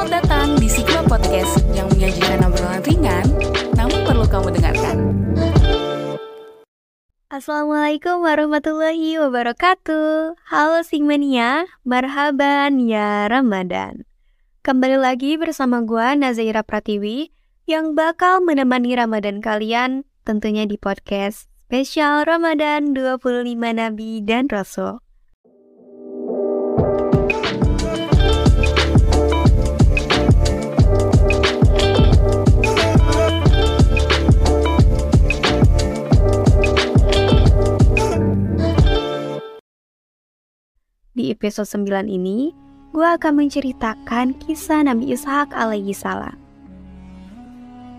Selamat 0.00 0.24
datang 0.24 0.56
di 0.56 0.64
Sigma 0.72 1.04
Podcast 1.04 1.60
yang 1.76 1.84
menyajikan 1.92 2.40
obrolan 2.48 2.80
ringan, 2.88 3.26
namun 3.76 4.00
perlu 4.08 4.24
kamu 4.24 4.48
dengarkan. 4.56 4.96
Assalamualaikum 7.28 8.24
warahmatullahi 8.24 9.20
wabarakatuh. 9.20 10.40
Halo 10.48 10.80
Sigmania, 10.88 11.68
marhaban 11.84 12.80
ya 12.80 13.28
Ramadan. 13.28 14.08
Kembali 14.64 14.96
lagi 14.96 15.36
bersama 15.36 15.84
gua 15.84 16.16
Nazaira 16.16 16.64
Pratiwi 16.64 17.28
yang 17.68 17.92
bakal 17.92 18.40
menemani 18.40 18.96
Ramadan 18.96 19.44
kalian 19.44 20.08
tentunya 20.24 20.64
di 20.64 20.80
podcast 20.80 21.52
spesial 21.68 22.24
Ramadan 22.24 22.96
25 22.96 23.52
Nabi 23.52 24.24
dan 24.24 24.48
Rasul. 24.48 25.04
Episode 41.40 41.88
9 41.88 42.04
ini, 42.04 42.52
gue 42.92 43.00
akan 43.16 43.40
menceritakan 43.40 44.36
kisah 44.44 44.84
Nabi 44.84 45.16
Ishak 45.16 45.56
alaihi 45.56 45.96
salam. 45.96 46.36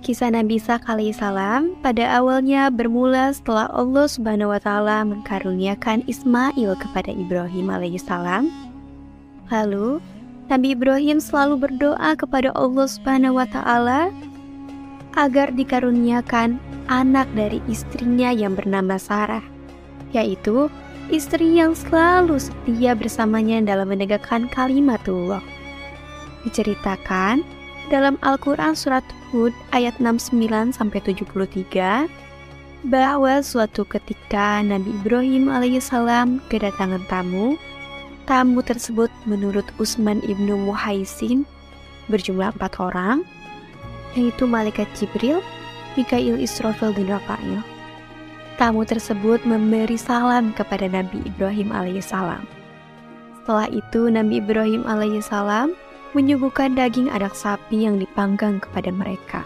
Kisah 0.05 0.29
Nabi 0.29 0.61
Ishak 0.61 0.85
alaihi 0.85 1.09
salam 1.09 1.73
pada 1.81 2.05
awalnya 2.21 2.69
bermula 2.69 3.33
setelah 3.33 3.65
Allah 3.73 4.05
Subhanahu 4.05 4.53
wa 4.53 4.61
taala 4.61 5.01
mengkaruniakan 5.09 6.05
Ismail 6.05 6.77
kepada 6.77 7.09
Ibrahim 7.09 7.73
alaihi 7.73 7.97
salam. 7.97 8.53
Lalu, 9.49 9.97
Nabi 10.53 10.77
Ibrahim 10.77 11.17
selalu 11.17 11.65
berdoa 11.65 12.13
kepada 12.13 12.53
Allah 12.53 12.85
Subhanahu 12.85 13.41
wa 13.41 13.49
taala 13.49 14.13
agar 15.17 15.49
dikaruniakan 15.57 16.61
anak 16.93 17.25
dari 17.33 17.57
istrinya 17.65 18.29
yang 18.29 18.53
bernama 18.53 19.01
Sarah, 19.01 19.41
yaitu 20.13 20.69
istri 21.11 21.59
yang 21.59 21.75
selalu 21.75 22.39
setia 22.39 22.95
bersamanya 22.95 23.59
dalam 23.61 23.91
menegakkan 23.91 24.47
kalimatullah. 24.47 25.43
Diceritakan 26.47 27.43
dalam 27.91 28.15
Al-Quran 28.23 28.73
Surat 28.73 29.03
Hud 29.29 29.51
ayat 29.75 29.99
69 29.99 30.73
73 30.73 32.07
bahwa 32.87 33.43
suatu 33.45 33.85
ketika 33.85 34.63
Nabi 34.65 34.89
Ibrahim 35.03 35.51
alaihissalam 35.51 36.41
kedatangan 36.49 37.05
tamu, 37.11 37.59
tamu 38.25 38.63
tersebut 38.65 39.11
menurut 39.29 39.67
Usman 39.77 40.23
ibnu 40.25 40.57
Muhaisin 40.57 41.45
berjumlah 42.09 42.55
empat 42.57 42.81
orang, 42.81 43.21
yaitu 44.17 44.49
malaikat 44.49 44.89
Jibril, 44.97 45.43
Mikail 45.93 46.41
Israfil 46.41 46.95
dan 46.97 47.19
Rafael. 47.19 47.70
Tamu 48.61 48.85
tersebut 48.85 49.41
memberi 49.41 49.97
salam 49.97 50.53
kepada 50.53 50.85
Nabi 50.85 51.17
Ibrahim 51.25 51.73
alaihissalam. 51.73 52.45
Setelah 53.41 53.65
itu 53.73 54.05
Nabi 54.05 54.37
Ibrahim 54.37 54.85
alaihissalam 54.85 55.73
menyuguhkan 56.13 56.77
daging 56.77 57.09
anak 57.09 57.33
sapi 57.33 57.89
yang 57.89 57.97
dipanggang 57.97 58.61
kepada 58.61 58.93
mereka. 58.93 59.41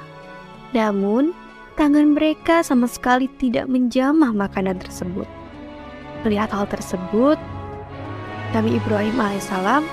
Namun, 0.76 1.32
tangan 1.80 2.12
mereka 2.12 2.60
sama 2.60 2.92
sekali 2.92 3.32
tidak 3.40 3.72
menjamah 3.72 4.36
makanan 4.36 4.84
tersebut. 4.84 5.32
Melihat 6.28 6.52
hal 6.52 6.68
tersebut, 6.68 7.40
Nabi 8.52 8.84
Ibrahim 8.84 9.16
alaihissalam 9.16 9.88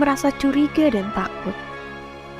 merasa 0.00 0.32
curiga 0.40 0.88
dan 0.88 1.04
takut. 1.12 1.52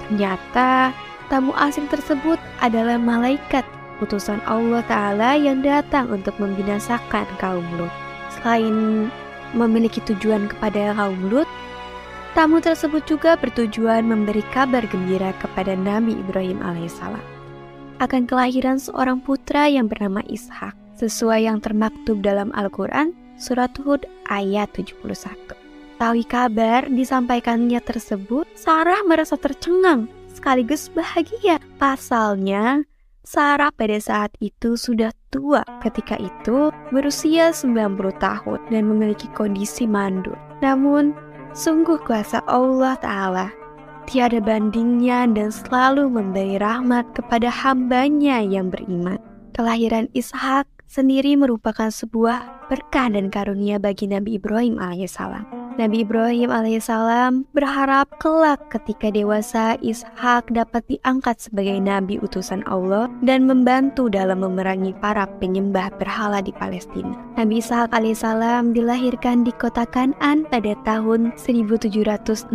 Ternyata 0.09 0.97
tamu 1.29 1.53
asing 1.53 1.85
tersebut 1.93 2.41
adalah 2.65 2.97
malaikat 2.97 3.69
utusan 4.03 4.43
Allah 4.47 4.83
Ta'ala 4.87 5.35
yang 5.39 5.63
datang 5.63 6.11
untuk 6.11 6.37
membinasakan 6.39 7.27
kaum 7.43 7.67
Lut. 7.77 7.93
Selain 8.39 9.09
memiliki 9.57 9.99
tujuan 10.07 10.47
kepada 10.47 10.95
kaum 10.95 11.19
Lut, 11.31 11.49
tamu 12.37 12.63
tersebut 12.63 13.03
juga 13.09 13.35
bertujuan 13.35 14.07
memberi 14.07 14.45
kabar 14.55 14.87
gembira 14.87 15.35
kepada 15.43 15.75
Nabi 15.75 16.19
Ibrahim 16.19 16.63
alaihissalam 16.63 17.39
akan 17.99 18.31
kelahiran 18.31 18.79
seorang 18.79 19.19
putra 19.19 19.67
yang 19.67 19.91
bernama 19.91 20.23
Ishak, 20.31 20.75
sesuai 20.99 21.51
yang 21.51 21.59
termaktub 21.59 22.23
dalam 22.23 22.55
Al-Quran, 22.55 23.15
Surat 23.39 23.75
Hud 23.79 24.07
ayat 24.31 24.71
71. 24.75 25.03
Tahu 25.99 26.23
kabar 26.31 26.87
disampaikannya 26.87 27.83
tersebut, 27.83 28.47
Sarah 28.55 29.03
merasa 29.03 29.35
tercengang 29.35 30.07
sekaligus 30.31 30.87
bahagia. 30.95 31.59
Pasalnya, 31.83 32.87
Sarah 33.29 33.69
pada 33.69 34.01
saat 34.01 34.33
itu 34.41 34.81
sudah 34.81 35.13
tua 35.29 35.61
ketika 35.85 36.17
itu 36.17 36.73
berusia 36.89 37.53
90 37.53 38.17
tahun 38.17 38.61
dan 38.73 38.89
memiliki 38.89 39.29
kondisi 39.37 39.85
mandul. 39.85 40.33
Namun, 40.65 41.13
sungguh 41.53 42.01
kuasa 42.09 42.41
Allah 42.49 42.97
Ta'ala 42.97 43.53
tiada 44.09 44.41
bandingnya 44.41 45.29
dan 45.29 45.53
selalu 45.53 46.09
memberi 46.09 46.57
rahmat 46.57 47.05
kepada 47.13 47.53
hambanya 47.53 48.41
yang 48.41 48.73
beriman. 48.73 49.21
Kelahiran 49.53 50.09
Ishak 50.17 50.65
sendiri 50.89 51.37
merupakan 51.37 51.93
sebuah 51.93 52.73
berkah 52.73 53.13
dan 53.13 53.29
karunia 53.29 53.77
bagi 53.77 54.09
Nabi 54.09 54.41
Ibrahim 54.41 54.81
alaihissalam. 54.81 55.68
Nabi 55.79 56.03
Ibrahim 56.03 56.51
alaihissalam 56.51 57.47
berharap 57.55 58.11
kelak 58.19 58.59
ketika 58.75 59.15
dewasa 59.15 59.79
Ishak 59.79 60.51
dapat 60.51 60.83
diangkat 60.91 61.39
sebagai 61.39 61.79
nabi 61.79 62.19
utusan 62.19 62.67
Allah 62.67 63.07
dan 63.23 63.47
membantu 63.47 64.11
dalam 64.11 64.43
memerangi 64.43 64.91
para 64.99 65.31
penyembah 65.39 65.95
berhala 66.03 66.43
di 66.43 66.51
Palestina. 66.51 67.15
Nabi 67.39 67.63
Ishak 67.63 67.95
alaihissalam 67.95 68.75
dilahirkan 68.75 69.47
di 69.47 69.55
kota 69.55 69.87
Kanan 69.87 70.51
pada 70.51 70.75
tahun 70.83 71.31
1761 71.39 72.51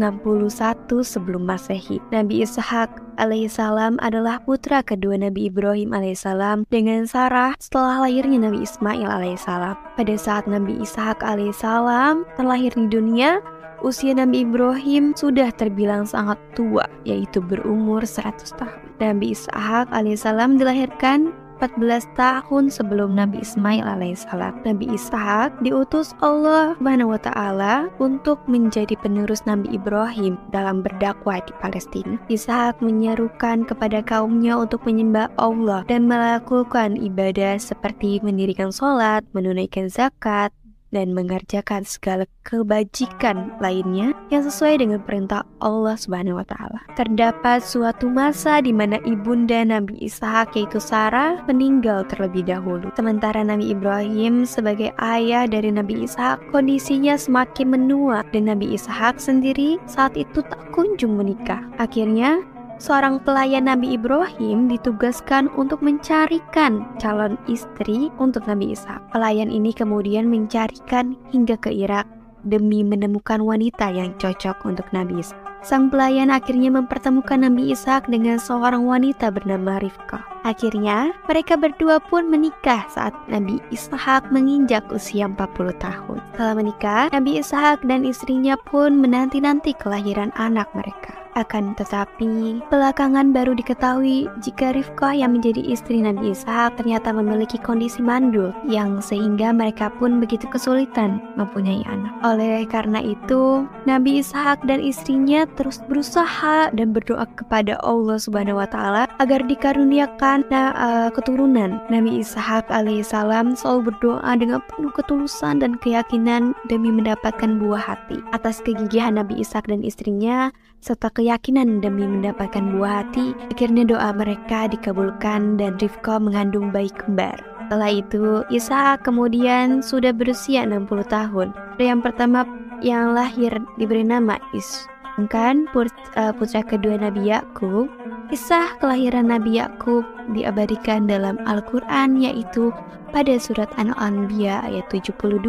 sebelum 1.00 1.48
Masehi. 1.48 2.04
Nabi 2.12 2.44
Ishak 2.44 2.92
alaihissalam 3.18 4.00
adalah 4.00 4.40
putra 4.41 4.81
kedua 4.81 5.19
Nabi 5.19 5.51
Ibrahim 5.51 5.91
alaihissalam 5.94 6.69
dengan 6.69 7.06
Sarah 7.06 7.53
setelah 7.59 8.06
lahirnya 8.07 8.50
Nabi 8.50 8.63
Ismail 8.63 9.06
alaihissalam. 9.06 9.75
Pada 10.00 10.16
saat 10.16 10.47
Nabi 10.50 10.79
Ishak 10.79 11.22
alaihissalam 11.22 12.25
terlahir 12.40 12.72
di 12.74 12.88
dunia 12.88 13.44
usia 13.84 14.16
Nabi 14.16 14.47
Ibrahim 14.47 15.12
sudah 15.13 15.51
terbilang 15.51 16.07
sangat 16.07 16.40
tua, 16.56 16.88
yaitu 17.03 17.44
berumur 17.44 18.07
100 18.07 18.56
tahun. 18.56 18.79
Nabi 19.03 19.35
Ishak 19.35 19.91
alaihissalam 19.91 20.56
dilahirkan 20.56 21.35
14 21.63 22.12
tahun 22.19 22.68
sebelum 22.68 23.16
Nabi 23.16 23.40
Ismail 23.40 23.88
alaihissalam. 23.88 24.68
Nabi 24.68 24.91
Ishak 24.91 25.63
diutus 25.63 26.12
Allah 26.19 26.75
Subhanahu 26.75 27.16
wa 27.16 27.22
taala 27.24 27.88
untuk 28.03 28.44
menjadi 28.51 29.00
penerus 29.00 29.47
Nabi 29.47 29.72
Ibrahim 29.72 30.35
dalam 30.51 30.84
berdakwah 30.84 31.40
di 31.40 31.56
Palestina. 31.63 32.19
Ishak 32.28 32.84
menyerukan 32.84 33.63
kepada 33.63 34.03
kaumnya 34.03 34.59
untuk 34.59 34.84
menyembah 34.84 35.31
Allah 35.40 35.88
dan 35.88 36.03
melakukan 36.12 37.00
ibadah 37.00 37.56
seperti 37.56 38.19
mendirikan 38.19 38.68
sholat, 38.68 39.24
menunaikan 39.31 39.88
zakat, 39.88 40.51
dan 40.94 41.12
mengerjakan 41.18 41.81
segala 41.84 42.30
kebajikan 42.46 43.58
lainnya 43.58 44.14
yang 44.30 44.46
sesuai 44.46 44.86
dengan 44.86 45.02
perintah 45.02 45.42
Allah 45.59 45.98
Subhanahu 45.98 46.38
wa 46.38 46.46
taala. 46.46 46.80
Terdapat 46.94 47.66
suatu 47.66 48.08
masa 48.08 48.62
di 48.62 48.70
mana 48.70 49.02
ibunda 49.04 49.66
Nabi 49.66 49.98
Ishak 50.06 50.54
yaitu 50.54 50.78
Sarah 50.78 51.42
meninggal 51.50 52.06
terlebih 52.06 52.46
dahulu. 52.46 52.94
Sementara 52.94 53.42
Nabi 53.42 53.74
Ibrahim 53.74 54.46
sebagai 54.46 54.94
ayah 55.02 55.50
dari 55.50 55.74
Nabi 55.74 56.06
Ishak 56.06 56.54
kondisinya 56.54 57.18
semakin 57.18 57.74
menua 57.74 58.22
dan 58.30 58.48
Nabi 58.54 58.78
Ishak 58.78 59.18
sendiri 59.18 59.81
saat 59.90 60.14
itu 60.14 60.45
tak 60.45 60.62
kunjung 60.72 61.18
menikah. 61.18 61.66
Akhirnya 61.81 62.45
seorang 62.81 63.22
pelayan 63.22 63.70
Nabi 63.70 63.98
Ibrahim 63.98 64.70
ditugaskan 64.70 65.50
untuk 65.58 65.81
mencarikan 65.84 66.88
calon 66.98 67.38
istri 67.46 68.14
untuk 68.18 68.46
Nabi 68.46 68.74
Ishak. 68.74 69.02
Pelayan 69.12 69.50
ini 69.50 69.74
kemudian 69.74 70.30
mencarikan 70.30 71.18
hingga 71.30 71.58
ke 71.58 71.70
Irak 71.70 72.06
demi 72.44 72.84
menemukan 72.84 73.40
wanita 73.42 73.90
yang 73.92 74.14
cocok 74.20 74.68
untuk 74.68 74.88
Nabi 74.92 75.24
Ishak. 75.24 75.40
Sang 75.64 75.88
pelayan 75.88 76.28
akhirnya 76.28 76.68
mempertemukan 76.75 77.40
Nabi 77.40 77.72
Ishak 77.72 78.12
dengan 78.12 78.36
seorang 78.36 78.84
wanita 78.84 79.31
bernama 79.31 79.80
Rifka. 79.80 80.19
Akhirnya, 80.44 81.16
mereka 81.24 81.56
berdua 81.56 82.04
pun 82.04 82.28
menikah 82.28 82.84
saat 82.92 83.16
Nabi 83.31 83.64
Ishak 83.72 84.28
menginjak 84.28 84.84
usia 84.92 85.24
40 85.24 85.40
tahun. 85.80 86.19
Setelah 86.36 86.56
menikah, 86.60 87.04
Nabi 87.16 87.40
Ishak 87.40 87.80
dan 87.88 88.04
istrinya 88.04 88.60
pun 88.60 89.00
menanti-nanti 89.00 89.72
kelahiran 89.80 90.36
anak 90.36 90.68
mereka. 90.76 91.23
Akan 91.33 91.74
tetapi, 91.74 92.62
belakangan 92.69 93.33
baru 93.33 93.57
diketahui 93.57 94.30
jika 94.45 94.69
Rifkah 94.77 95.18
yang 95.18 95.33
menjadi 95.33 95.65
istri 95.65 95.97
Nabi 95.97 96.30
Ishak 96.30 96.77
ternyata 96.77 97.09
memiliki 97.09 97.57
kondisi 97.57 98.06
mandul 98.06 98.53
yang 98.69 99.01
sehingga 99.01 99.50
mereka 99.50 99.89
pun 99.97 100.21
begitu 100.21 100.45
kesulitan 100.45 101.18
mempunyai 101.33 101.81
anak. 101.89 102.13
Oleh 102.21 102.69
karena 102.69 103.01
itu, 103.01 103.65
Nabi 103.89 104.21
Ishak 104.21 104.62
dan 104.69 104.77
istrinya 104.77 105.50
terus 105.57 105.81
berusaha 105.89 106.69
dan 106.69 106.94
berdoa 106.94 107.25
kepada 107.33 107.81
Allah 107.81 108.21
Subhanahu 108.21 108.62
wa 108.62 108.69
taala 108.69 109.09
agar 109.18 109.41
dikaruniakan 109.50 110.45
uh, 110.53 111.09
keturunan. 111.09 111.81
Nabi 111.89 112.21
Ishak 112.21 112.69
alaihissalam 112.69 113.57
selalu 113.57 113.89
berdoa 113.89 114.31
dengan 114.38 114.62
penuh 114.69 114.94
ketulusan 114.94 115.65
dan 115.65 115.81
keyakinan 115.81 116.53
demi 116.69 116.94
mendapatkan 116.94 117.57
buah 117.57 117.81
hati. 117.81 118.21
Atas 118.38 118.62
kegigihan 118.62 119.18
Nabi 119.18 119.41
Ishak 119.41 119.65
dan 119.65 119.81
istrinya 119.81 120.53
serta 120.83 121.07
keyakinan 121.24 121.80
demi 121.80 122.04
mendapatkan 122.04 122.75
buah 122.75 123.08
hati, 123.08 123.31
akhirnya 123.48 123.88
doa 123.88 124.12
mereka 124.12 124.68
dikabulkan 124.68 125.56
dan 125.56 125.80
Rifka 125.80 126.20
mengandung 126.20 126.68
bayi 126.75 126.92
kembar. 126.92 127.40
Setelah 127.64 127.92
itu, 127.96 128.44
Isa 128.52 129.00
kemudian 129.00 129.80
sudah 129.80 130.12
berusia 130.12 130.68
60 130.68 131.08
tahun. 131.08 131.56
Yang 131.80 132.12
pertama 132.12 132.44
yang 132.84 133.16
lahir 133.16 133.56
diberi 133.80 134.04
nama 134.04 134.36
Is. 134.52 134.84
Sedangkan 135.16 135.72
eh, 136.20 136.34
putra 136.36 136.60
kedua 136.60 137.00
Nabi 137.00 137.31
Yakub, 137.31 137.88
kisah 138.28 138.76
kelahiran 138.84 139.31
Nabi 139.31 139.64
Yakub 139.64 140.04
diabadikan 140.36 141.08
dalam 141.08 141.40
Al-Quran 141.48 142.19
yaitu 142.19 142.76
pada 143.16 143.40
surat 143.40 143.72
An-Anbiya 143.80 144.68
ayat 144.68 144.92
72. 144.92 145.40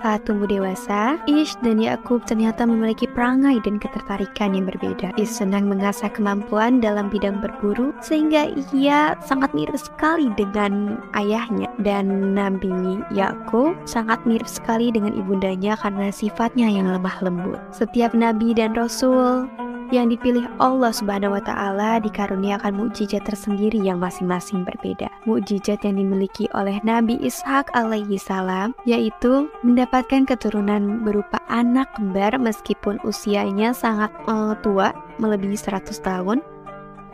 Saat 0.00 0.24
tumbuh 0.24 0.48
dewasa, 0.48 1.20
Ish 1.28 1.60
dan 1.60 1.76
Yakub 1.76 2.24
ternyata 2.24 2.64
memiliki 2.64 3.04
perangai 3.04 3.60
dan 3.60 3.76
ketertarikan 3.76 4.56
yang 4.56 4.64
berbeda. 4.64 5.12
Ish 5.20 5.44
senang 5.44 5.68
mengasah 5.68 6.08
kemampuan 6.08 6.80
dalam 6.80 7.12
bidang 7.12 7.44
berburu 7.44 7.92
sehingga 8.00 8.48
ia 8.72 9.14
sangat 9.20 9.52
mirip 9.52 9.76
sekali 9.76 10.32
dengan 10.34 10.96
ayahnya 11.12 11.68
dan 11.84 12.32
Nabi 12.32 13.04
Yakub 13.12 13.76
sangat 13.84 14.24
mirip 14.24 14.48
sekali 14.48 14.88
dengan 14.88 15.12
ibundanya 15.12 15.76
karena 15.76 16.08
sifatnya 16.08 16.72
yang 16.72 16.88
lemah 16.88 17.20
lembut. 17.20 17.60
Setiap 17.76 18.16
nabi 18.16 18.56
dan 18.56 18.72
rasul 18.72 19.48
yang 19.92 20.08
dipilih 20.08 20.48
Allah 20.56 20.88
Subhanahu 20.88 21.36
wa 21.36 21.42
taala 21.44 22.00
dikaruniakan 22.00 22.72
mukjizat 22.72 23.28
tersendiri 23.28 23.76
yang 23.76 24.00
masing-masing 24.00 24.64
berbeda. 24.64 25.12
Mukjizat 25.28 25.84
yang 25.84 26.00
dimiliki 26.00 26.48
oleh 26.56 26.80
Nabi 26.80 27.20
Ishak 27.20 27.68
alaihi 27.76 28.16
salam 28.16 28.72
yaitu 28.88 29.52
mendapatkan 29.60 30.24
keturunan 30.24 31.04
berupa 31.04 31.36
anak 31.52 31.92
kembar 31.94 32.40
meskipun 32.40 32.96
usianya 33.04 33.76
sangat 33.76 34.08
uh, 34.24 34.56
tua, 34.64 34.96
melebihi 35.20 35.54
100 35.54 35.92
tahun. 36.00 36.40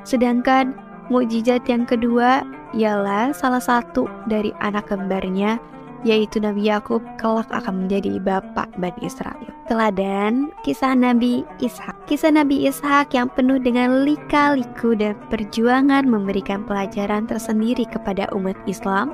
Sedangkan 0.07 0.79
mukjizat 1.11 1.67
yang 1.67 1.83
kedua 1.83 2.47
ialah 2.79 3.35
salah 3.35 3.61
satu 3.61 4.07
dari 4.31 4.55
anak 4.63 4.87
kembarnya 4.87 5.59
yaitu 6.07 6.39
Nabi 6.39 6.71
Yakub 6.71 7.03
kelak 7.19 7.51
akan 7.51 7.87
menjadi 7.87 8.23
bapak 8.23 8.71
Bani 8.79 9.03
Israel. 9.03 9.51
Teladan 9.67 10.55
kisah 10.63 10.95
Nabi 10.95 11.43
Ishak. 11.59 11.98
Kisah 12.09 12.33
Nabi 12.33 12.65
Ishak 12.65 13.13
yang 13.13 13.29
penuh 13.29 13.61
dengan 13.61 14.01
lika-liku 14.09 14.97
dan 14.97 15.13
perjuangan 15.29 16.09
memberikan 16.09 16.65
pelajaran 16.65 17.29
tersendiri 17.29 17.85
kepada 17.85 18.25
umat 18.33 18.57
Islam 18.65 19.13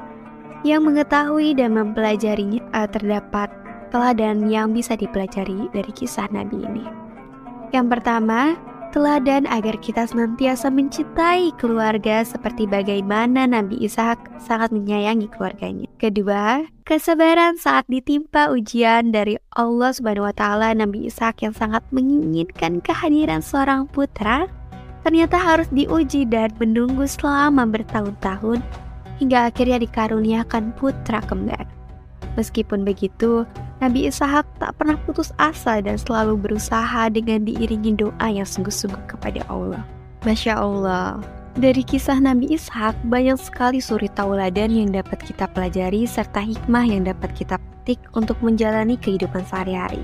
yang 0.62 0.86
mengetahui 0.86 1.58
dan 1.58 1.74
mempelajarinya 1.74 2.62
uh, 2.70 2.86
terdapat 2.86 3.50
teladan 3.90 4.46
yang 4.46 4.70
bisa 4.70 4.94
dipelajari 4.94 5.66
dari 5.74 5.90
kisah 5.90 6.30
Nabi 6.30 6.62
ini. 6.62 6.86
Yang 7.74 7.98
pertama, 7.98 8.54
teladan 8.94 9.42
agar 9.50 9.74
kita 9.82 10.06
senantiasa 10.06 10.70
mencintai 10.70 11.50
keluarga 11.58 12.22
seperti 12.22 12.70
bagaimana 12.70 13.42
Nabi 13.42 13.82
Ishak 13.82 14.38
sangat 14.38 14.70
menyayangi 14.70 15.26
keluarganya. 15.34 15.90
Kedua, 15.98 16.62
kesabaran 16.86 17.58
saat 17.58 17.90
ditimpa 17.90 18.54
ujian 18.54 19.10
dari 19.10 19.34
Allah 19.58 19.90
Subhanahu 19.90 20.30
wa 20.30 20.34
taala 20.38 20.70
Nabi 20.78 21.10
Ishak 21.10 21.42
yang 21.42 21.50
sangat 21.50 21.82
menginginkan 21.90 22.78
kehadiran 22.78 23.42
seorang 23.42 23.90
putra 23.90 24.46
ternyata 25.02 25.42
harus 25.42 25.66
diuji 25.74 26.30
dan 26.30 26.54
menunggu 26.62 27.10
selama 27.10 27.66
bertahun-tahun 27.66 28.62
hingga 29.18 29.50
akhirnya 29.50 29.82
dikaruniakan 29.82 30.70
putra 30.78 31.18
kembar. 31.26 31.73
Meskipun 32.34 32.82
begitu, 32.82 33.46
Nabi 33.78 34.10
Ishak 34.10 34.46
tak 34.58 34.74
pernah 34.74 34.98
putus 35.06 35.30
asa 35.38 35.78
dan 35.78 35.94
selalu 35.94 36.34
berusaha 36.38 37.06
dengan 37.10 37.46
diiringi 37.46 37.94
doa 37.94 38.26
yang 38.26 38.46
sungguh-sungguh 38.46 39.06
kepada 39.06 39.46
Allah. 39.46 39.86
Masya 40.26 40.58
Allah, 40.58 41.22
dari 41.54 41.86
kisah 41.86 42.18
Nabi 42.18 42.50
Ishak 42.50 42.98
banyak 43.06 43.38
sekali 43.38 43.78
suri 43.78 44.10
tauladan 44.10 44.74
yang 44.74 44.90
dapat 44.90 45.22
kita 45.22 45.46
pelajari 45.54 46.02
serta 46.02 46.42
hikmah 46.42 46.82
yang 46.82 47.06
dapat 47.06 47.30
kita 47.38 47.62
petik 47.62 48.02
untuk 48.18 48.34
menjalani 48.42 48.98
kehidupan 48.98 49.46
sehari-hari. 49.46 50.02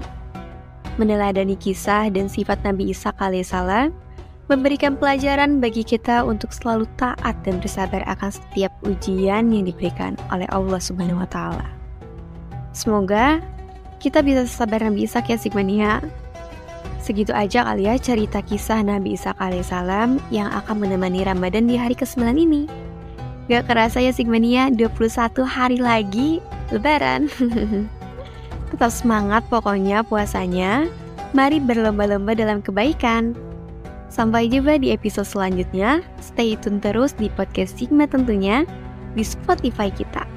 Meneladani 0.95 1.59
kisah 1.59 2.07
dan 2.13 2.31
sifat 2.31 2.63
Nabi 2.63 2.95
Ishak 2.95 3.19
alaihissalam 3.19 3.91
memberikan 4.47 4.95
pelajaran 4.95 5.59
bagi 5.59 5.83
kita 5.83 6.23
untuk 6.23 6.55
selalu 6.55 6.87
taat 6.99 7.35
dan 7.43 7.59
bersabar 7.63 8.03
akan 8.07 8.31
setiap 8.35 8.71
ujian 8.87 9.51
yang 9.51 9.67
diberikan 9.67 10.15
oleh 10.31 10.47
Allah 10.55 10.79
Subhanahu 10.79 11.23
wa 11.23 11.31
taala. 11.31 11.80
Semoga 12.71 13.43
kita 14.01 14.25
bisa 14.25 14.49
sabar 14.49 14.81
Nabi 14.81 15.05
Ishak 15.05 15.29
ya 15.29 15.37
Sigmania. 15.37 16.01
Segitu 17.01 17.33
aja 17.33 17.65
kali 17.65 17.89
ya 17.89 17.97
cerita 17.97 18.41
kisah 18.45 18.85
Nabi 18.85 19.17
Ishak 19.17 19.37
alaihissalam 19.41 20.21
yang 20.31 20.49
akan 20.53 20.85
menemani 20.85 21.27
Ramadan 21.27 21.67
di 21.67 21.75
hari 21.75 21.97
ke-9 21.99 22.23
ini. 22.37 22.65
Gak 23.51 23.67
kerasa 23.67 23.99
ya 23.99 24.15
Sigmania, 24.15 24.71
21 24.71 25.43
hari 25.43 25.83
lagi 25.83 26.39
Lebaran. 26.71 27.27
Tetap 28.71 28.95
semangat 28.95 29.43
pokoknya 29.51 30.07
puasanya. 30.07 30.87
Mari 31.35 31.59
berlomba-lomba 31.59 32.39
dalam 32.39 32.63
kebaikan. 32.63 33.35
Sampai 34.07 34.47
jumpa 34.47 34.79
di 34.79 34.95
episode 34.95 35.27
selanjutnya. 35.27 36.03
Stay 36.23 36.55
tune 36.55 36.79
terus 36.79 37.11
di 37.19 37.27
podcast 37.35 37.75
Sigma 37.75 38.07
tentunya 38.07 38.63
di 39.19 39.27
Spotify 39.27 39.91
kita. 39.91 40.30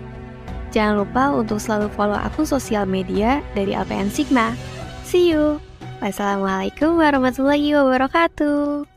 Jangan 0.73 1.05
lupa 1.05 1.29
untuk 1.29 1.61
selalu 1.61 1.87
follow 1.93 2.17
akun 2.17 2.49
sosial 2.49 2.89
media 2.89 3.45
dari 3.53 3.77
LPN 3.77 4.09
Sigma. 4.09 4.57
See 5.05 5.29
you! 5.29 5.61
Wassalamualaikum 6.01 6.97
warahmatullahi 6.97 7.77
wabarakatuh. 7.77 8.92